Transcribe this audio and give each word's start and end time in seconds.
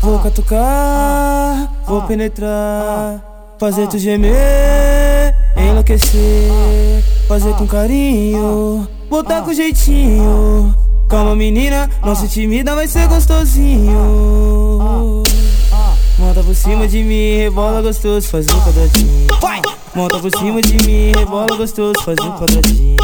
Vou 0.00 0.18
catucar, 0.20 1.70
vou 1.86 2.00
penetrar, 2.02 3.22
fazer 3.58 3.86
tu 3.86 3.98
gemer, 3.98 5.34
enlouquecer, 5.54 7.04
fazer 7.28 7.52
com 7.56 7.66
carinho, 7.66 8.88
botar 9.10 9.42
com 9.42 9.52
jeitinho. 9.52 10.74
Calma 11.10 11.36
menina, 11.36 11.90
não 12.02 12.14
se 12.14 12.24
intimida, 12.24 12.74
vai 12.74 12.88
ser 12.88 13.06
gostosinho. 13.06 14.45
Cima 16.66 16.88
de 16.88 17.04
mim, 17.04 17.36
rebola 17.36 17.80
gostoso, 17.80 18.26
faz 18.26 18.44
um 18.48 18.60
quadradinho. 18.60 19.26
Vai! 19.40 19.62
Monta 19.94 20.18
por 20.18 20.36
cima 20.36 20.60
de 20.60 20.84
mim, 20.84 21.12
rebola 21.16 21.56
gostoso, 21.56 21.94
faz 22.04 22.18
um 22.20 22.32
quadradinho. 22.32 22.96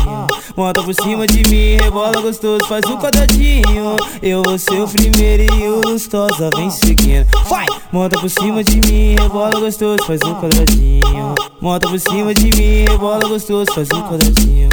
Monta 0.56 0.82
por 0.82 0.92
cima 0.92 1.28
de 1.28 1.48
mim, 1.48 1.76
rebola 1.80 2.20
gostoso, 2.20 2.66
faz 2.66 2.84
um 2.86 2.96
quadradinho. 2.96 3.96
Eu 4.20 4.42
vou 4.44 4.58
ser 4.58 4.80
o 4.80 4.88
primeiro 4.88 5.54
e 5.54 5.68
o 5.68 5.80
lustosa 5.86 6.50
vem 6.56 6.70
seguindo. 6.70 7.24
Vai! 7.48 7.64
Monta 7.92 8.18
por 8.18 8.28
cima 8.28 8.64
de 8.64 8.80
mim, 8.90 9.14
rebola 9.16 9.60
gostoso, 9.60 10.04
faz 10.08 10.20
um 10.26 10.34
quadradinho. 10.34 11.34
Monta 11.60 11.88
por 11.88 12.00
cima 12.00 12.34
de 12.34 12.50
mim, 12.60 12.84
rebola 12.90 13.28
gostoso, 13.28 13.66
faz 13.72 13.88
um 13.94 14.02
quadradinho. 14.02 14.68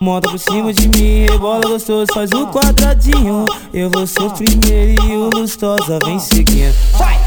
Monta 0.00 0.28
por 0.28 0.40
cima 0.40 0.72
de 0.72 0.88
mim, 0.88 1.26
rebola 1.30 1.60
gostoso, 1.68 2.06
faz 2.12 2.32
um 2.32 2.46
quadradinho. 2.46 3.44
Eu 3.72 3.88
vou 3.90 4.04
ser 4.08 4.22
o 4.22 4.30
primeiro 4.30 5.04
e 5.04 5.16
o 5.16 5.30
lustosa 5.32 6.00
vem 6.04 6.18
seguindo. 6.18 6.74
Vai! 6.98 7.23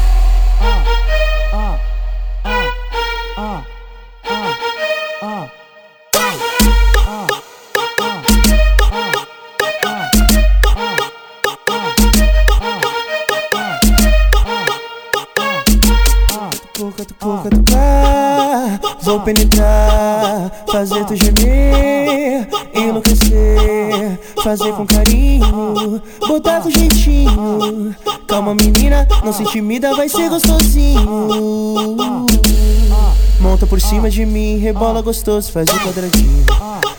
Pouca, 16.74 17.04
tu 17.04 17.14
pouca, 17.14 17.48
tu 17.48 17.62
cá 17.62 18.80
Vou 19.02 19.20
penetrar, 19.20 20.50
fazer 20.68 21.04
tu 21.04 21.14
gemer 21.14 22.48
Enlouquecer, 22.74 24.18
fazer 24.42 24.72
com 24.72 24.84
carinho 24.84 26.02
Botar 26.26 26.60
com 26.60 26.70
jeitinho. 26.70 27.94
Calma 28.26 28.52
menina, 28.56 29.06
não 29.24 29.32
se 29.32 29.44
intimida, 29.44 29.94
vai 29.94 30.08
ser 30.08 30.28
gostosinho 30.28 31.57
cima 33.88 34.10
de 34.10 34.26
mim, 34.26 34.58
rebola 34.58 35.00
gostoso, 35.00 35.50
faz 35.50 35.66
o 35.70 35.78
quadradinho. 35.80 36.44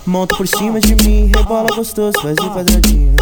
Monta 0.08 0.36
por 0.36 0.48
cima 0.48 0.80
de 0.80 0.96
mim, 0.96 1.30
rebola 1.36 1.68
gostoso, 1.76 2.14
faz 2.20 2.36
o 2.42 2.50
quadradinho. 2.50 3.16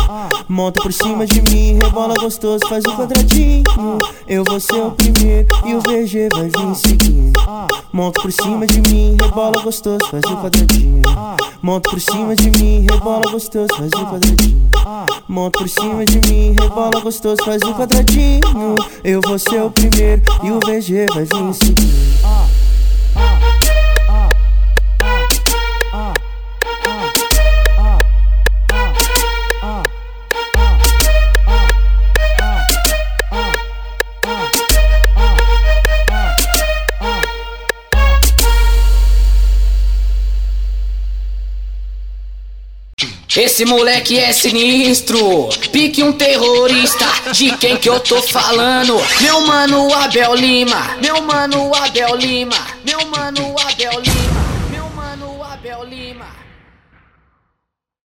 Monta 0.48 0.82
por 0.82 0.94
cima 0.94 1.26
de 1.26 1.42
mim, 1.42 1.78
rebola 1.78 2.14
gostoso, 2.18 2.62
faz 2.70 2.86
o 2.86 2.96
quadradinho. 2.96 3.64
Eu 4.26 4.46
vou 4.46 4.58
ser 4.62 4.82
o 4.82 4.92
primeiro 4.92 5.48
e 5.66 5.76
o 5.76 5.82
VG 5.82 6.30
vai 6.34 6.46
vir 6.46 6.76
seguindo. 6.76 7.38
Monta 7.92 8.22
por 8.22 8.32
cima 8.32 8.66
de 8.66 8.80
mim, 8.90 9.18
rebola 9.22 9.62
gostoso, 9.62 10.00
faz 10.10 10.24
o 10.24 10.38
quadradinho. 10.38 11.02
Monta 11.62 11.90
por 11.90 12.00
cima 12.00 12.36
de 12.38 12.50
mim, 12.52 12.86
rebola 12.90 13.30
gostoso, 13.30 13.68
faz 13.76 13.92
o 13.94 14.06
quadradinho. 14.06 14.70
Monta 15.28 15.60
por 15.60 15.68
cima 15.68 16.06
de 16.06 16.20
mim, 16.32 16.56
rebola 16.58 17.02
gostoso, 17.04 17.44
faz 17.44 17.62
o 17.64 17.74
quadradinho. 17.74 18.40
Eu 19.04 19.20
vou 19.26 19.38
ser 19.38 19.62
o 19.62 19.70
primeiro 19.70 20.22
e 20.42 20.52
o 20.52 20.60
VG 20.66 21.06
vai 21.14 21.26
vir 21.26 21.54
seguindo 21.54 22.47
Esse 43.38 43.66
moleque 43.66 44.18
é 44.18 44.34
sinistro, 44.34 45.48
pique 45.72 46.02
um 46.02 46.12
terrorista. 46.12 47.06
De 47.32 47.56
quem 47.58 47.78
que 47.78 47.88
eu 47.88 48.00
tô 48.00 48.20
falando? 48.20 49.00
Meu 49.22 49.42
mano 49.42 49.94
Abel 49.94 50.34
Lima, 50.34 50.98
meu 51.00 51.22
mano 51.22 51.72
Abel 51.76 52.16
Lima, 52.16 52.58
meu 52.84 53.00
mano. 53.06 53.47